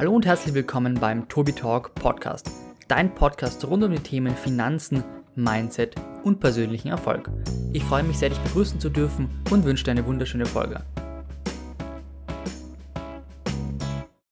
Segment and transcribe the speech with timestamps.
[0.00, 2.50] Hallo und herzlich willkommen beim Tobi Talk Podcast,
[2.88, 7.30] dein Podcast rund um die Themen Finanzen, Mindset und persönlichen Erfolg.
[7.74, 10.82] Ich freue mich sehr, dich begrüßen zu dürfen und wünsche dir eine wunderschöne Folge.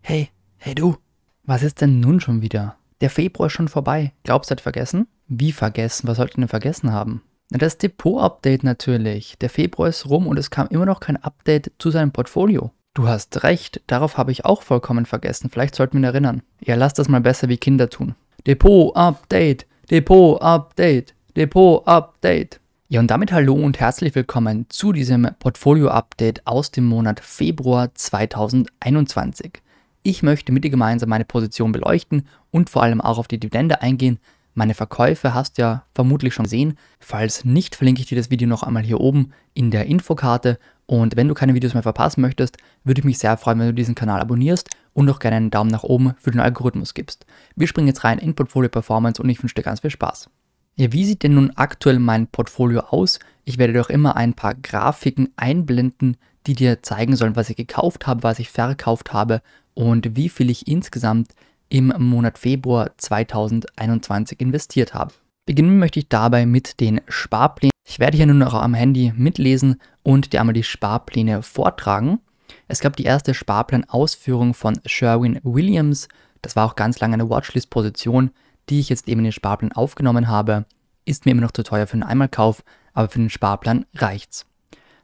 [0.00, 0.96] Hey, hey du,
[1.44, 2.76] was ist denn nun schon wieder?
[3.02, 4.14] Der Februar ist schon vorbei.
[4.22, 5.08] Glaubst du, hat vergessen?
[5.28, 6.08] Wie vergessen?
[6.08, 7.22] Was sollte ich denn vergessen haben?
[7.50, 9.36] Das Depot-Update natürlich.
[9.36, 12.72] Der Februar ist rum und es kam immer noch kein Update zu seinem Portfolio.
[12.92, 15.48] Du hast recht, darauf habe ich auch vollkommen vergessen.
[15.48, 16.42] Vielleicht sollten wir ihn erinnern.
[16.60, 18.16] Ja, lass das mal besser wie Kinder tun.
[18.48, 22.58] Depot-Update, Depot-Update, Depot-Update.
[22.88, 29.62] Ja, und damit hallo und herzlich willkommen zu diesem Portfolio-Update aus dem Monat Februar 2021.
[30.02, 33.82] Ich möchte mit dir gemeinsam meine Position beleuchten und vor allem auch auf die Dividende
[33.82, 34.18] eingehen.
[34.54, 36.76] Meine Verkäufe hast du ja vermutlich schon gesehen.
[36.98, 40.58] Falls nicht, verlinke ich dir das Video noch einmal hier oben in der Infokarte
[40.90, 43.74] und wenn du keine Videos mehr verpassen möchtest, würde ich mich sehr freuen, wenn du
[43.74, 47.26] diesen Kanal abonnierst und auch gerne einen Daumen nach oben für den Algorithmus gibst.
[47.54, 50.28] Wir springen jetzt rein in Portfolio Performance und ich wünsche dir ganz viel Spaß.
[50.74, 53.20] Ja, wie sieht denn nun aktuell mein Portfolio aus?
[53.44, 56.16] Ich werde dir auch immer ein paar Grafiken einblenden,
[56.48, 59.42] die dir zeigen sollen, was ich gekauft habe, was ich verkauft habe
[59.74, 61.34] und wie viel ich insgesamt
[61.70, 65.14] im Monat Februar 2021 investiert habe.
[65.46, 67.70] Beginnen möchte ich dabei mit den Sparplänen.
[67.88, 72.20] Ich werde hier nur noch am Handy mitlesen und dir einmal die Sparpläne vortragen.
[72.68, 76.08] Es gab die erste Sparplanausführung von Sherwin Williams.
[76.42, 78.30] Das war auch ganz lange eine Watchlist-Position,
[78.68, 80.66] die ich jetzt eben in den Sparplan aufgenommen habe.
[81.04, 82.62] Ist mir immer noch zu teuer für einen Einmalkauf,
[82.92, 84.46] aber für den Sparplan reicht's.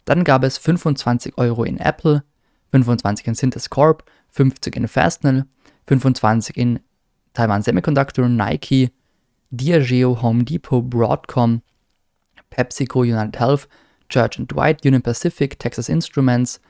[0.05, 2.22] Dann gab es 25 Euro in Apple,
[2.70, 5.47] 25 in Synthes Corp, 50 in Fastnell,
[5.86, 6.80] 25 in
[7.34, 8.90] Taiwan Semiconductor, Nike,
[9.50, 11.62] Diageo, Home Depot, Broadcom,
[12.50, 13.68] PepsiCo, United Health,
[14.08, 16.60] Church and Dwight, Union Pacific, Texas Instruments,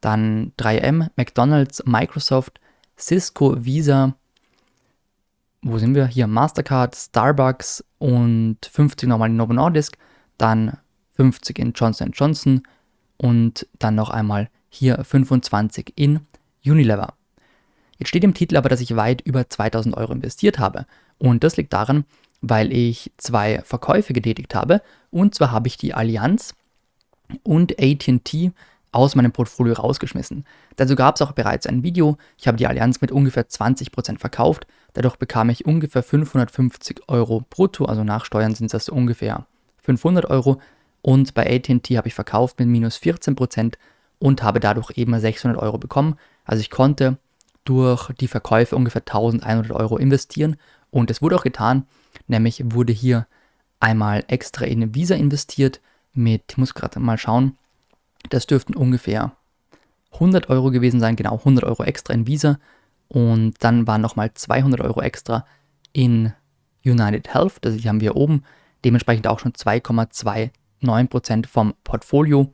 [0.00, 2.60] dann 3M, McDonald's, Microsoft,
[2.96, 4.14] Cisco, Visa,
[5.66, 6.06] wo sind wir?
[6.06, 9.96] Hier Mastercard, Starbucks und 50 nochmal in Novo Nordisk,
[10.36, 10.76] dann
[11.16, 12.62] 50 in Johnson Johnson
[13.16, 16.20] und dann noch einmal hier 25 in
[16.64, 17.14] Unilever.
[17.98, 20.86] Jetzt steht im Titel aber, dass ich weit über 2000 Euro investiert habe.
[21.18, 22.04] Und das liegt daran,
[22.40, 24.82] weil ich zwei Verkäufe getätigt habe.
[25.10, 26.54] Und zwar habe ich die Allianz
[27.42, 28.52] und ATT
[28.92, 30.44] aus meinem Portfolio rausgeschmissen.
[30.76, 32.16] Dazu gab es auch bereits ein Video.
[32.38, 34.66] Ich habe die Allianz mit ungefähr 20% verkauft.
[34.92, 39.46] Dadurch bekam ich ungefähr 550 Euro brutto, also nach Steuern sind das ungefähr
[39.82, 40.60] 500 Euro.
[41.02, 43.74] Und bei ATT habe ich verkauft mit minus 14%
[44.20, 46.16] und habe dadurch eben 600 Euro bekommen.
[46.44, 47.18] Also ich konnte
[47.64, 50.56] durch die Verkäufe ungefähr 1100 Euro investieren.
[50.90, 51.86] Und es wurde auch getan.
[52.26, 53.26] Nämlich wurde hier
[53.80, 55.80] einmal extra in Visa investiert
[56.12, 57.58] mit, ich muss gerade mal schauen,
[58.30, 59.32] das dürften ungefähr
[60.12, 62.58] 100 Euro gewesen sein, genau 100 Euro extra in Visa.
[63.08, 65.44] Und dann waren nochmal 200 Euro extra
[65.92, 66.32] in
[66.84, 68.44] United Health, das haben wir oben,
[68.84, 72.52] dementsprechend auch schon 2,29% vom Portfolio.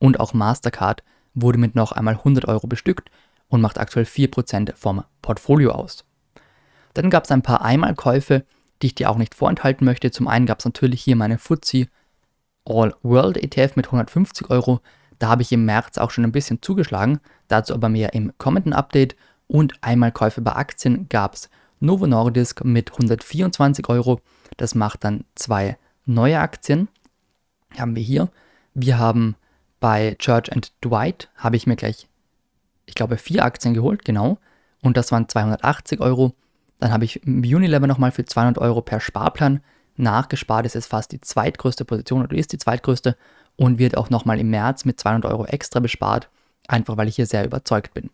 [0.00, 1.02] Und auch Mastercard
[1.34, 3.10] wurde mit noch einmal 100 Euro bestückt
[3.48, 6.04] und macht aktuell 4% vom Portfolio aus.
[6.94, 8.44] Dann gab es ein paar Einmalkäufe,
[8.82, 10.10] die ich dir auch nicht vorenthalten möchte.
[10.10, 11.88] Zum einen gab es natürlich hier meine FTSE
[12.64, 14.80] All World ETF mit 150 Euro.
[15.18, 18.72] Da habe ich im März auch schon ein bisschen zugeschlagen, dazu aber mehr im kommenden
[18.72, 19.16] Update.
[19.46, 21.48] Und Einmalkäufe bei Aktien gab es
[21.80, 24.20] Novo Nordisk mit 124 Euro.
[24.56, 26.88] Das macht dann zwei neue Aktien.
[27.78, 28.28] Haben wir hier.
[28.74, 29.36] Wir haben
[29.80, 32.07] bei Church and Dwight, habe ich mir gleich,
[32.88, 34.38] ich glaube, vier Aktien geholt, genau.
[34.82, 36.34] Und das waren 280 Euro.
[36.80, 39.60] Dann habe ich Unilever nochmal für 200 Euro per Sparplan
[39.96, 40.64] nachgespart.
[40.64, 43.16] Das ist fast die zweitgrößte Position oder ist die zweitgrößte
[43.56, 46.30] und wird auch nochmal im März mit 200 Euro extra bespart,
[46.66, 48.08] einfach weil ich hier sehr überzeugt bin.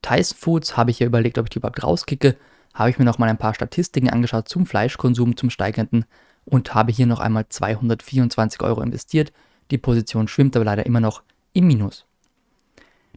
[0.00, 2.36] Tyson Foods habe ich hier überlegt, ob ich die überhaupt rauskicke.
[2.72, 6.06] Habe ich mir nochmal ein paar Statistiken angeschaut zum Fleischkonsum, zum steigenden
[6.46, 9.32] und habe hier noch einmal 224 Euro investiert.
[9.70, 12.07] Die Position schwimmt aber leider immer noch im Minus.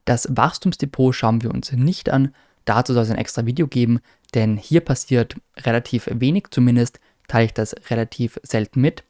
[0.06, 2.34] Das Wachstumsdepot schauen wir uns nicht an.
[2.66, 4.00] Dazu soll es ein extra Video geben,
[4.34, 9.04] denn hier passiert relativ wenig, zumindest teile ich das relativ selten mit.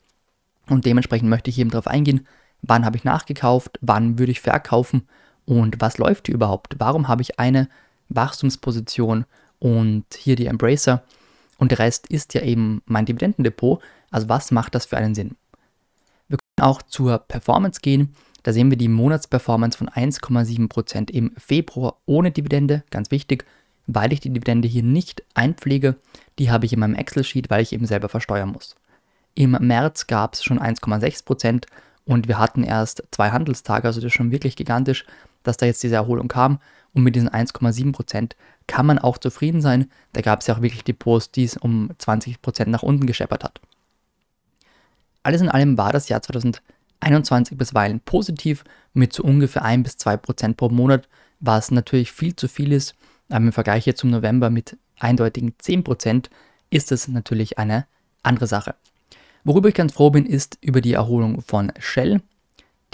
[0.68, 2.28] Und dementsprechend möchte ich eben darauf eingehen,
[2.62, 5.08] wann habe ich nachgekauft, wann würde ich verkaufen
[5.46, 6.76] und was läuft hier überhaupt.
[6.78, 7.68] Warum habe ich eine
[8.10, 9.26] Wachstumsposition
[9.60, 11.04] und hier die Embracer
[11.62, 13.82] und der Rest ist ja eben mein Dividendendepot.
[14.10, 15.36] Also was macht das für einen Sinn?
[16.28, 18.16] Wir können auch zur Performance gehen.
[18.44, 23.46] Da sehen wir die Monatsperformance von 1,7% im Februar ohne Dividende, ganz wichtig,
[23.88, 25.96] weil ich die Dividende hier nicht einpflege.
[26.40, 28.76] Die habe ich in meinem Excel-Sheet, weil ich eben selber versteuern muss.
[29.36, 31.66] Im März gab es schon 1,6%
[32.06, 35.06] und wir hatten erst zwei Handelstage, also das ist schon wirklich gigantisch.
[35.44, 36.60] dass da jetzt diese Erholung kam
[36.94, 38.34] und mit diesen 1,7%
[38.68, 39.90] kann man auch zufrieden sein.
[40.14, 43.60] Da gab es ja auch wirklich Depots, die es um 20% nach unten gescheppert hat.
[45.24, 46.22] Alles in allem war das Jahr
[47.02, 48.64] 2021 bisweilen positiv
[48.94, 51.08] mit so ungefähr 1 bis 2% pro Monat,
[51.40, 52.96] was natürlich viel zu viel ist.
[53.30, 56.28] Aber im Vergleich jetzt zum November mit eindeutigen 10%
[56.70, 57.86] ist es natürlich eine
[58.24, 58.76] andere Sache.
[59.44, 62.22] Worüber ich ganz froh bin, ist über die Erholung von Shell.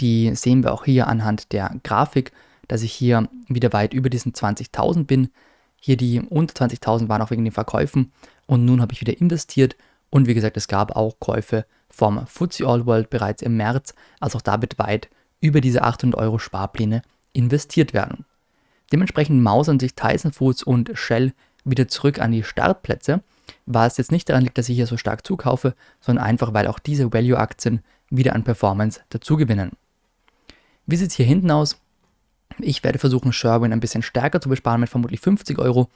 [0.00, 2.32] Die sehen wir auch hier anhand der Grafik,
[2.66, 5.28] dass ich hier wieder weit über diesen 20.000 bin.
[5.76, 8.12] Hier die unter 20.000 waren auch wegen den Verkäufen
[8.46, 9.76] und nun habe ich wieder investiert
[10.10, 14.38] und wie gesagt, es gab auch Käufe vom FTSE All World bereits im März, also
[14.38, 15.08] auch da wird weit
[15.40, 17.02] über diese 800 Euro Sparpläne
[17.32, 18.24] investiert werden.
[18.92, 21.32] Dementsprechend mausern sich Tyson Foods und Shell
[21.64, 23.22] wieder zurück an die Startplätze,
[23.66, 26.78] was jetzt nicht daran liegt, dass ich hier so stark zukaufe, sondern einfach, weil auch
[26.78, 29.72] diese Value-Aktien wieder an Performance dazugewinnen.
[30.86, 31.78] Wie sieht es hier hinten aus?
[32.58, 35.88] Ich werde versuchen, Sherwin ein bisschen stärker zu besparen mit vermutlich 50 Euro.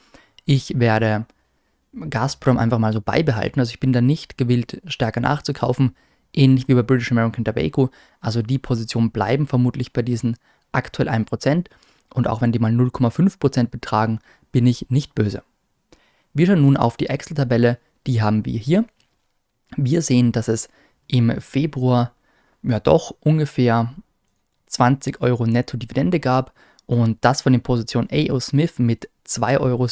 [0.45, 1.27] Ich werde
[2.09, 3.61] Gazprom einfach mal so beibehalten.
[3.61, 5.95] Also ich bin da nicht gewillt, stärker nachzukaufen,
[6.33, 7.91] ähnlich wie bei British American Tobacco.
[8.21, 10.37] Also die Positionen bleiben vermutlich bei diesen
[10.73, 11.67] aktuell 1%.
[12.15, 14.19] Und auch wenn die mal 0,5% betragen,
[14.53, 15.43] bin ich nicht böse.
[16.35, 18.85] Wir schauen nun auf die Excel-Tabelle, die haben wir hier.
[19.77, 20.69] Wir sehen, dass es
[21.09, 22.13] im Februar
[22.63, 23.95] ja doch ungefähr
[24.67, 26.55] 20 Euro netto Dividende gab
[26.87, 29.89] und das von den Positionen AO Smith mit 2,37 Euro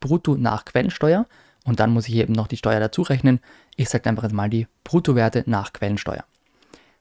[0.00, 1.26] brutto nach Quellensteuer.
[1.64, 3.40] Und dann muss ich eben noch die Steuer dazu rechnen.
[3.76, 6.24] Ich sage einfach mal die Bruttowerte nach Quellensteuer.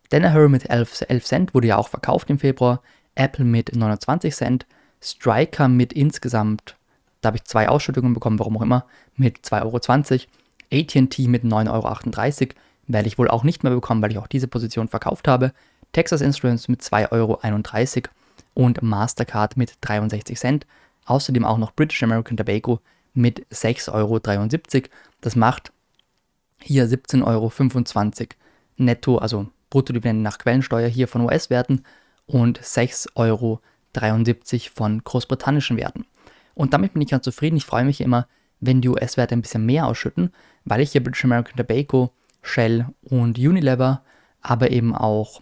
[0.10, 2.82] Danaher mit 11, 11 Cent wurde ja auch verkauft im Februar.
[3.16, 4.66] Apple mit 29 Cent.
[5.02, 6.78] Striker mit insgesamt,
[7.22, 8.86] da habe ich zwei Ausschüttungen bekommen, warum auch immer,
[9.16, 10.20] mit 2,20 Euro.
[10.72, 12.54] ATT mit 9,38 Euro
[12.88, 15.52] werde ich wohl auch nicht mehr bekommen, weil ich auch diese Position verkauft habe.
[15.92, 18.10] Texas Instruments mit 2,31 Euro
[18.56, 20.66] und Mastercard mit 63 Cent.
[21.06, 22.80] Außerdem auch noch British American Tobacco
[23.14, 24.20] mit 6,73 Euro.
[25.22, 25.72] Das macht
[26.60, 27.52] hier 17,25 Euro
[28.78, 31.84] netto, also Bruttodividende nach Quellensteuer hier von US-Werten
[32.26, 33.62] und 6,73 Euro
[34.74, 36.06] von großbritannischen Werten.
[36.56, 37.58] Und damit bin ich ganz zufrieden.
[37.58, 38.28] Ich freue mich immer,
[38.60, 40.32] wenn die US-Werte ein bisschen mehr ausschütten,
[40.64, 42.12] weil ich hier British American Tobacco,
[42.42, 44.04] Shell und Unilever,
[44.42, 45.42] aber eben auch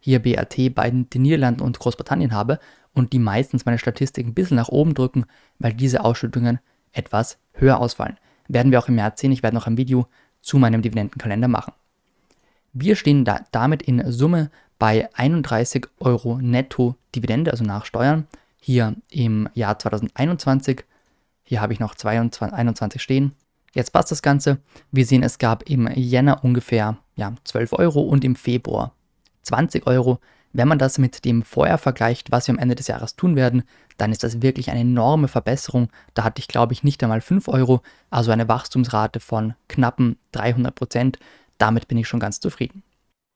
[0.00, 2.58] hier BAT bei den Niederlanden und Großbritannien habe
[2.94, 5.24] und die meistens meine Statistik ein bisschen nach oben drücken,
[5.58, 6.60] weil diese Ausschüttungen
[6.92, 8.18] etwas höher ausfallen.
[8.48, 9.32] Werden wir auch im März sehen.
[9.32, 10.06] Ich werde noch ein Video
[10.40, 11.72] zu meinem Dividendenkalender machen.
[12.72, 18.26] Wir stehen da damit in Summe bei 31 Euro netto Dividende, also nach Steuern,
[18.58, 20.84] hier im Jahr 2021.
[21.44, 23.32] Hier habe ich noch 22, 21 stehen.
[23.74, 24.58] Jetzt passt das Ganze.
[24.90, 28.94] Wir sehen, es gab im Jänner ungefähr ja, 12 Euro und im Februar
[29.42, 30.18] 20 Euro.
[30.52, 33.62] Wenn man das mit dem vorher vergleicht, was wir am Ende des Jahres tun werden,
[33.96, 35.88] dann ist das wirklich eine enorme Verbesserung.
[36.14, 40.74] Da hatte ich, glaube ich, nicht einmal 5 Euro, also eine Wachstumsrate von knappen 300
[40.74, 41.18] Prozent.
[41.58, 42.82] Damit bin ich schon ganz zufrieden.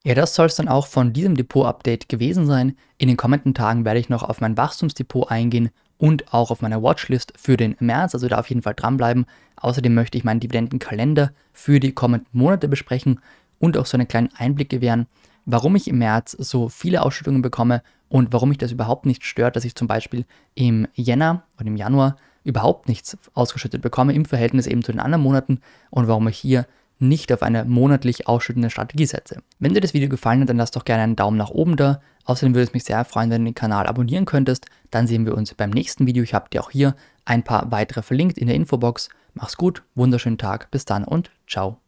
[0.05, 2.77] Ja, das soll es dann auch von diesem Depot-Update gewesen sein.
[2.99, 6.83] In den kommenden Tagen werde ich noch auf mein Wachstumsdepot eingehen und auch auf meine
[6.83, 9.27] Watchlist für den März, also da auf jeden Fall dranbleiben.
[9.57, 13.21] Außerdem möchte ich meinen Dividendenkalender für die kommenden Monate besprechen
[13.59, 15.07] und auch so einen kleinen Einblick gewähren,
[15.47, 19.57] warum ich im März so viele Ausschüttungen bekomme und warum mich das überhaupt nicht stört,
[19.57, 24.67] dass ich zum Beispiel im Jänner oder im Januar überhaupt nichts ausgeschüttet bekomme im Verhältnis
[24.67, 26.67] eben zu den anderen Monaten und warum ich hier
[26.99, 29.43] nicht auf eine monatlich ausschüttende Strategie setze.
[29.59, 32.01] Wenn dir das Video gefallen hat, dann lass doch gerne einen Daumen nach oben da.
[32.25, 34.67] Außerdem würde es mich sehr freuen, wenn du den Kanal abonnieren könntest.
[34.91, 36.23] Dann sehen wir uns beim nächsten Video.
[36.23, 36.95] Ich habe dir auch hier
[37.25, 39.11] ein paar weitere verlinkt in der Infobox.
[39.35, 41.86] Mach's gut, wunderschönen Tag, bis dann und ciao.